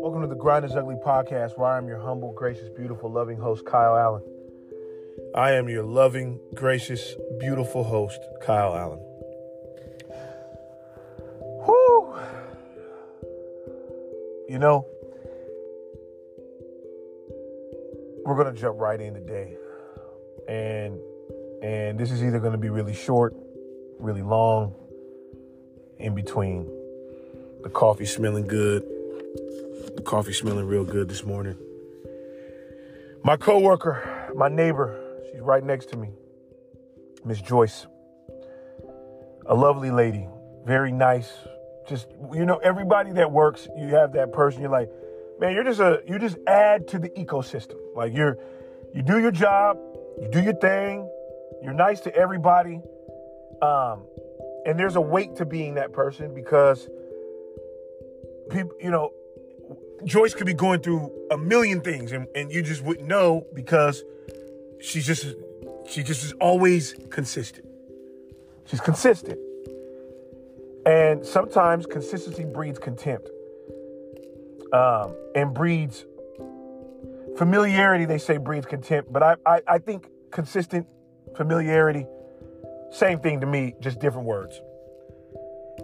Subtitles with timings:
[0.00, 3.38] Welcome to the Grind is Ugly podcast, where I am your humble, gracious, beautiful, loving
[3.38, 4.22] host, Kyle Allen.
[5.34, 9.00] I am your loving, gracious, beautiful host, Kyle Allen.
[11.66, 12.14] Whoo!
[14.48, 14.86] You know,
[18.24, 19.56] we're gonna jump right in today,
[20.46, 21.00] and
[21.64, 23.34] and this is either gonna be really short,
[23.98, 24.76] really long,
[25.98, 26.66] in between.
[27.62, 28.82] The coffee smelling good.
[29.96, 31.56] The coffee smelling real good this morning.
[33.24, 34.98] My coworker, my neighbor,
[35.30, 36.10] she's right next to me.
[37.24, 37.86] Miss Joyce.
[39.46, 40.28] A lovely lady,
[40.64, 41.32] very nice.
[41.88, 44.60] Just you know, everybody that works, you have that person.
[44.60, 44.90] You're like,
[45.40, 47.76] man, you're just a you just add to the ecosystem.
[47.96, 48.38] Like you're
[48.94, 49.78] you do your job,
[50.20, 51.10] you do your thing,
[51.62, 52.80] you're nice to everybody.
[53.60, 54.04] Um,
[54.68, 56.88] and there's a weight to being that person because
[58.50, 59.12] people, you know,
[60.04, 64.04] Joyce could be going through a million things and, and you just wouldn't know because
[64.80, 65.26] she's just
[65.88, 67.66] she just is always consistent.
[68.66, 69.38] She's consistent.
[70.84, 73.30] And sometimes consistency breeds contempt.
[74.70, 76.04] Um, and breeds
[77.38, 80.86] familiarity, they say breeds contempt, but I, I, I think consistent
[81.34, 82.04] familiarity,
[82.90, 84.60] same thing to me, just different words.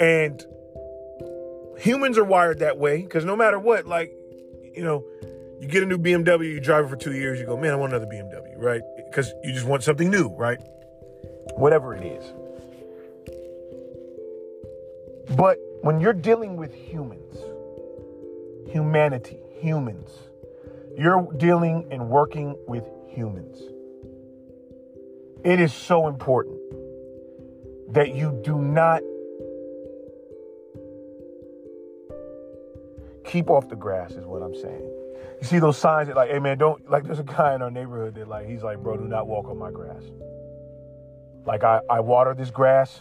[0.00, 0.44] And
[1.78, 4.12] humans are wired that way because no matter what, like,
[4.74, 5.04] you know,
[5.60, 7.76] you get a new BMW, you drive it for two years, you go, man, I
[7.76, 8.82] want another BMW, right?
[9.08, 10.58] Because you just want something new, right?
[11.54, 12.24] Whatever it is.
[15.36, 17.36] But when you're dealing with humans,
[18.70, 20.10] humanity, humans,
[20.96, 23.60] you're dealing and working with humans.
[25.44, 26.55] It is so important
[27.90, 29.02] that you do not
[33.24, 34.90] keep off the grass is what I'm saying.
[35.40, 37.70] You see those signs that like, hey man, don't like there's a guy in our
[37.70, 40.02] neighborhood that like he's like, bro, do not walk on my grass.
[41.44, 43.00] Like I, I water this grass.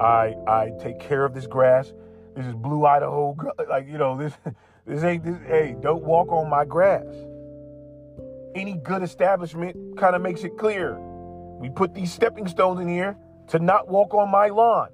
[0.00, 1.92] I I take care of this grass.
[2.34, 3.36] This is blue Idaho
[3.68, 4.32] like, you know, this
[4.86, 7.06] this ain't this hey, don't walk on my grass.
[8.54, 10.98] Any good establishment kind of makes it clear.
[11.58, 13.16] We put these stepping stones in here
[13.48, 14.88] to not walk on my lawn.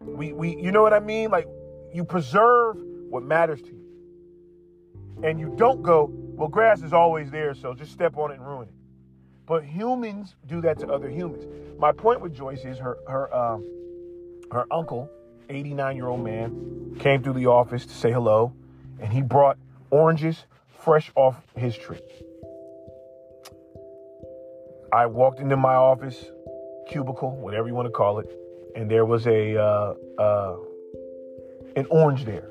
[0.00, 1.30] We we you know what I mean?
[1.30, 1.48] Like
[1.92, 2.76] you preserve
[3.08, 3.80] what matters to you.
[5.22, 8.46] And you don't go, well, grass is always there, so just step on it and
[8.46, 8.74] ruin it.
[9.46, 11.44] But humans do that to other humans.
[11.78, 13.64] My point with Joyce is her her um,
[14.50, 15.10] her uncle,
[15.48, 18.52] 89 year old man, came through the office to say hello,
[19.00, 19.58] and he brought
[19.90, 22.00] oranges fresh off his tree.
[24.92, 26.24] I walked into my office,
[26.90, 28.26] cubicle, whatever you want to call it,
[28.74, 30.56] and there was a uh, uh,
[31.76, 32.48] an orange there.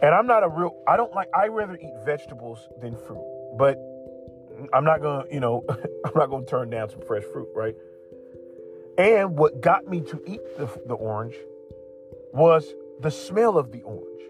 [0.00, 3.24] And I'm not a real, I don't like, I rather eat vegetables than fruit.
[3.58, 3.78] But
[4.72, 5.64] I'm not gonna, you know,
[6.04, 7.74] I'm not gonna turn down some fresh fruit, right?
[8.96, 11.34] And what got me to eat the, the orange
[12.32, 14.22] was the smell of the orange.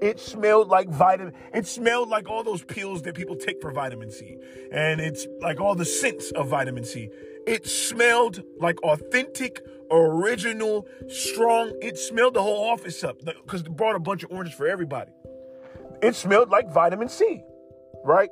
[0.00, 1.34] It smelled like vitamin.
[1.52, 4.38] It smelled like all those pills that people take for vitamin C,
[4.72, 7.10] and it's like all the scents of vitamin C.
[7.46, 11.72] It smelled like authentic, original, strong.
[11.82, 15.12] It smelled the whole office up because they brought a bunch of oranges for everybody.
[16.02, 17.42] It smelled like vitamin C,
[18.04, 18.30] right?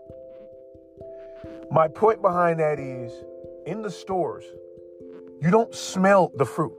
[1.70, 3.12] My point behind that is
[3.66, 4.44] in the stores,
[5.42, 6.72] you don't smell the fruit.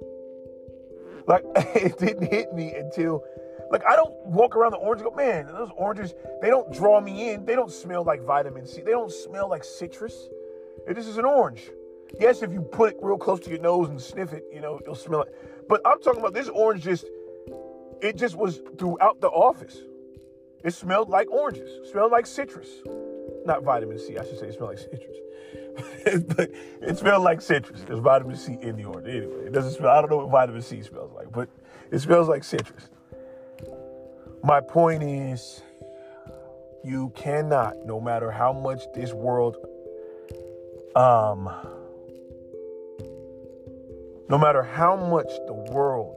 [1.27, 3.23] Like it didn't hit me until
[3.72, 7.00] like I don't walk around the orange and go, man, those oranges, they don't draw
[7.00, 7.46] me in.
[7.46, 8.81] They don't smell like vitamin C.
[8.81, 10.28] They don't smell like citrus.
[10.88, 11.69] This is an orange.
[12.19, 14.80] Yes, if you put it real close to your nose and sniff it, you know,
[14.85, 15.68] you'll smell it.
[15.68, 17.06] But I'm talking about this orange just,
[18.02, 19.78] it just was throughout the office.
[20.63, 22.68] It smelled like oranges, smelled like citrus.
[23.46, 25.18] Not vitamin C, I should say it smelled like citrus.
[26.36, 26.51] but
[26.81, 27.84] it smelled like citrus.
[27.88, 29.07] There's vitamin C in the orange.
[29.07, 31.50] Anyway, it doesn't smell, I don't know what vitamin C smells like, but
[31.92, 32.89] it smells like citrus.
[34.44, 35.62] My point is,
[36.83, 39.57] you cannot, no matter how much this world,
[40.95, 41.50] um,
[44.30, 46.15] no matter how much the world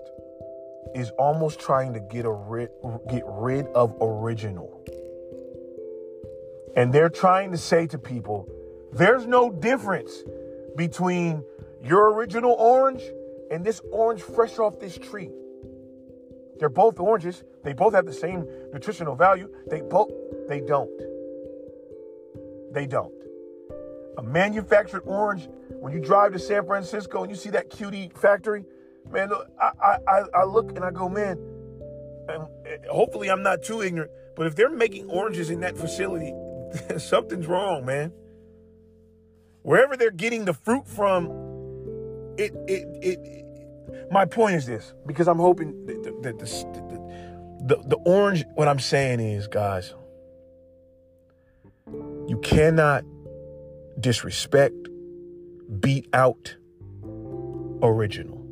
[0.95, 2.71] is almost trying to get a rid,
[3.11, 4.81] get rid of original.
[6.77, 8.49] And they're trying to say to people,
[8.93, 10.13] there's no difference
[10.77, 11.43] between
[11.83, 13.03] your original orange
[13.51, 15.31] and this orange fresh off this tree.
[16.63, 17.43] They're both oranges.
[17.65, 19.53] They both have the same nutritional value.
[19.69, 20.13] They both
[20.49, 20.89] they don't.
[22.73, 23.13] They don't.
[24.17, 28.65] A manufactured orange, when you drive to San Francisco and you see that cutie factory,
[29.11, 29.31] Man,
[29.61, 31.37] I, I, I look and I go, man,
[32.29, 36.33] and hopefully I'm not too ignorant, but if they're making oranges in that facility,
[36.99, 38.13] something's wrong, man.
[39.63, 41.27] Wherever they're getting the fruit from,
[42.39, 43.42] it, it, it
[44.11, 48.79] my point is this, because I'm hoping that the, the, the, the, orange, what I'm
[48.79, 49.95] saying is, guys,
[52.27, 53.05] you cannot
[53.99, 54.89] disrespect,
[55.81, 56.57] beat out
[57.83, 58.43] original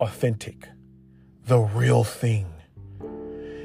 [0.00, 0.68] authentic,
[1.46, 2.46] the real thing.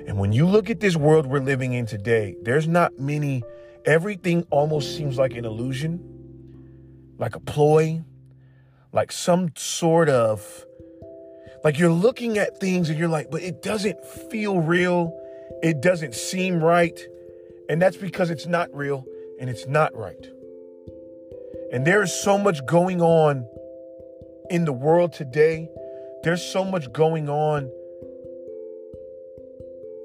[0.07, 3.43] And when you look at this world we're living in today, there's not many,
[3.85, 5.99] everything almost seems like an illusion,
[7.17, 8.03] like a ploy,
[8.95, 10.65] like some sort of,
[11.63, 15.13] like you're looking at things and you're like, but it doesn't feel real.
[15.61, 16.99] It doesn't seem right.
[17.69, 19.05] And that's because it's not real
[19.39, 20.25] and it's not right.
[21.71, 23.47] And there is so much going on
[24.49, 25.69] in the world today
[26.25, 27.71] there's so much going on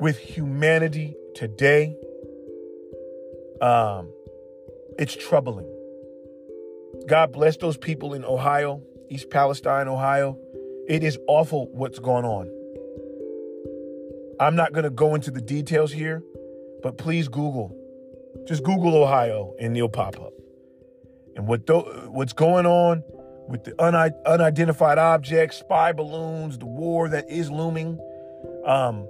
[0.01, 1.97] with humanity today.
[3.63, 4.13] Um,
[4.99, 5.67] it's troubling.
[7.09, 10.39] God bless those people in Ohio, East Palestine, Ohio.
[10.89, 12.51] It is awful what's going on.
[14.41, 16.23] I'm not going to go into the details here,
[16.83, 17.77] but please Google.
[18.47, 20.33] Just Google Ohio and it'll pop up.
[21.37, 23.05] And what th- what's going on
[23.49, 27.99] with the un- unidentified objects, spy balloons, the war that is looming.
[28.65, 29.07] Um,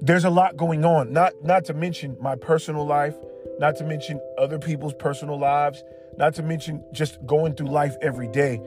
[0.00, 1.12] there's a lot going on.
[1.12, 3.14] Not not to mention my personal life,
[3.58, 5.82] not to mention other people's personal lives,
[6.16, 8.60] not to mention just going through life every day.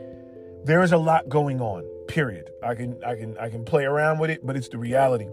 [0.64, 1.84] There is a lot going on.
[2.08, 2.50] Period.
[2.64, 5.28] I can I can I can play around with it, but it's the reality.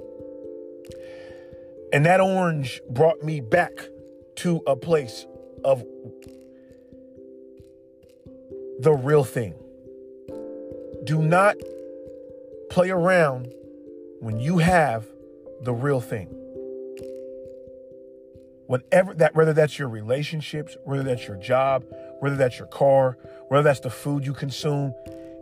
[1.92, 3.88] And that orange brought me back
[4.36, 5.26] to a place
[5.64, 5.82] of
[8.78, 9.54] the real thing.
[11.04, 11.56] Do not
[12.70, 13.52] play around
[14.20, 15.06] when you have
[15.62, 16.28] the real thing.
[18.68, 21.84] Whatever that, whether that's your relationships, whether that's your job,
[22.20, 23.16] whether that's your car,
[23.48, 24.94] whether that's the food you consume,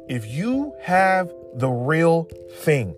[0.09, 2.29] if you have the real
[2.59, 2.95] thing,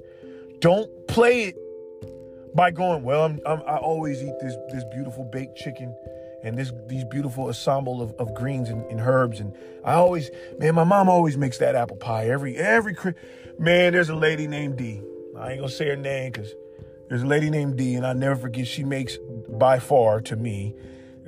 [0.60, 5.56] don't play it by going, well, I'm, I'm, i always eat this this beautiful baked
[5.56, 5.94] chicken
[6.42, 9.40] and this these beautiful ensemble of, of greens and, and, herbs.
[9.40, 12.94] And I always, man, my mom always makes that apple pie every every
[13.58, 13.94] man.
[13.94, 15.00] There's a lady named D.
[15.38, 16.52] I ain't gonna say her name because
[17.08, 18.66] there's a lady named D, and I never forget.
[18.66, 19.16] She makes
[19.58, 20.74] by far to me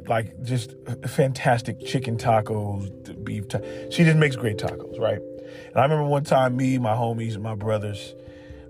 [0.06, 0.74] like just
[1.06, 3.48] fantastic chicken tacos, beef.
[3.48, 3.60] Ta-
[3.90, 5.20] she just makes great tacos, right?
[5.68, 8.14] And I remember one time, me, my homies, and my brothers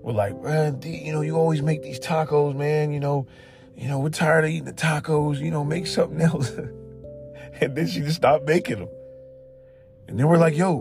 [0.01, 2.91] were like, man, you know, you always make these tacos, man.
[2.91, 3.27] You know
[3.81, 6.51] you know, we're tired of eating the tacos, you know, make something else.
[7.59, 8.89] and then she just stopped making them.
[10.07, 10.79] And then we're like, yo,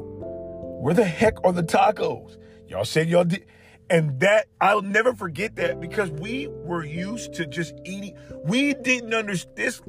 [0.83, 2.37] where the heck are the tacos?
[2.69, 3.45] Y'all said y'all did.
[3.91, 8.17] And that, I'll never forget that because we were used to just eating.
[8.45, 9.83] We didn't understand this.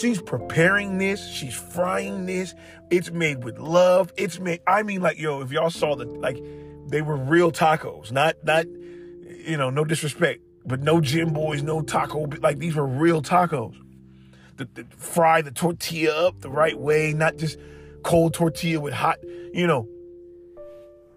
[0.00, 1.24] She's preparing this.
[1.28, 2.54] She's frying this.
[2.90, 4.12] It's made with love.
[4.16, 6.42] It's made, I mean, like, yo, if y'all saw the, like,
[6.88, 12.26] they were real tacos, not, not, you know, no disrespect but no Jimboy's, no taco.
[12.40, 13.76] Like these were real tacos.
[14.56, 17.58] The, the, fry the tortilla up the right way, not just
[18.02, 19.18] cold tortilla with hot,
[19.52, 19.88] you know.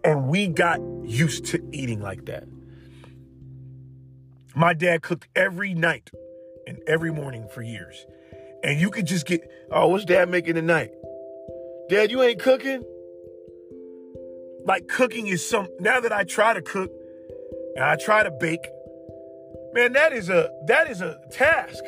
[0.04, 2.45] And we got used to eating like that.
[4.56, 6.09] My dad cooked every night
[6.68, 8.06] and every morning for years.
[8.64, 10.92] And you could just get, oh, what's dad making tonight?
[11.90, 12.83] Dad, you ain't cooking?
[14.66, 16.92] Like cooking is some, now that I try to cook
[17.76, 18.68] and I try to bake,
[19.74, 21.83] Man, that is a that is a task.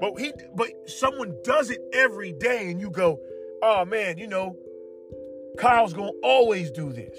[0.00, 3.18] But he but someone does it every day and you go,
[3.62, 4.56] "Oh man, you know,
[5.58, 7.18] Kyle's to always do this."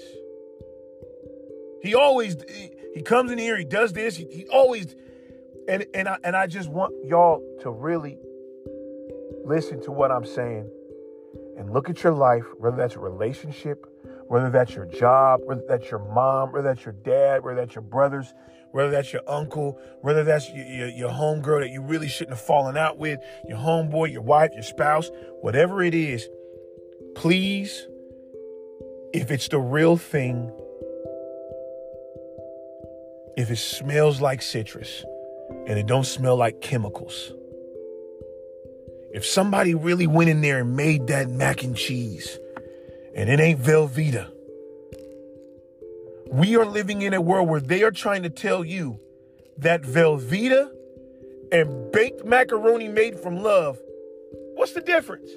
[1.82, 4.94] He always he, he, comes in here, he does this, he, he always
[5.68, 8.18] and and I and I just want y'all to really
[9.44, 10.70] listen to what I'm saying
[11.56, 13.86] and look at your life, whether that's a relationship,
[14.28, 17.82] whether that's your job, whether that's your mom, whether that's your dad, whether that's your
[17.82, 18.32] brothers,
[18.72, 22.44] whether that's your uncle, whether that's your, your, your homegirl that you really shouldn't have
[22.44, 23.18] fallen out with,
[23.48, 25.10] your homeboy, your wife, your spouse,
[25.40, 26.28] whatever it is,
[27.14, 27.86] please,
[29.12, 30.50] if it's the real thing,
[33.40, 35.02] if it smells like citrus
[35.66, 37.32] and it don't smell like chemicals,
[39.12, 42.38] if somebody really went in there and made that mac and cheese
[43.14, 44.30] and it ain't Velveeta,
[46.28, 49.00] we are living in a world where they are trying to tell you
[49.56, 50.70] that Velveeta
[51.50, 53.78] and baked macaroni made from love,
[54.54, 55.30] what's the difference?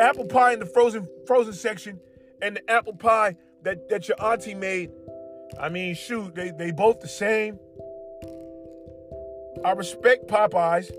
[0.00, 2.00] apple pie in the frozen frozen section
[2.40, 4.90] and the apple pie that, that your auntie made,
[5.58, 7.58] I mean, shoot, they, they both the same.
[9.64, 10.90] I respect Popeyes,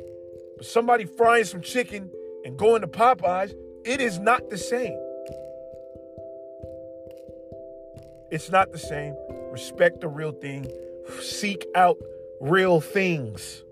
[0.58, 2.12] but somebody frying some chicken
[2.46, 3.54] and going to Popeyes,
[3.86, 4.98] it is not the same.
[8.32, 9.16] It's not the same.
[9.52, 10.72] Respect the real thing.
[11.22, 11.98] Seek out
[12.40, 13.64] real things.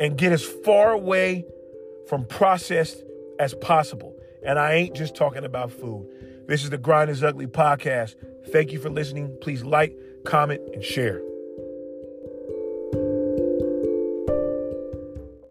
[0.00, 1.44] And get as far away
[2.08, 3.02] from processed
[3.38, 4.16] as possible.
[4.44, 6.08] And I ain't just talking about food.
[6.46, 8.16] This is the Grind is Ugly podcast.
[8.50, 9.36] Thank you for listening.
[9.40, 11.20] Please like, comment, and share.